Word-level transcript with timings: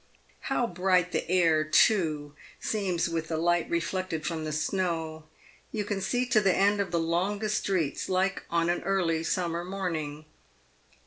How 0.49 0.65
bright 0.65 1.11
the 1.11 1.29
air, 1.29 1.63
too, 1.63 2.33
seems 2.59 3.07
with 3.07 3.27
the 3.27 3.37
light 3.37 3.69
reflected 3.69 4.25
from 4.25 4.45
the 4.45 4.51
snow. 4.51 5.25
You 5.71 5.83
can 5.85 6.01
see 6.01 6.25
to 6.29 6.41
the 6.41 6.55
end 6.57 6.79
of 6.81 6.89
the 6.89 6.97
longest 6.99 7.59
streets 7.59 8.09
like 8.09 8.41
on 8.49 8.69
an 8.71 8.81
early 8.81 9.21
summer 9.23 9.63
morning. 9.63 10.25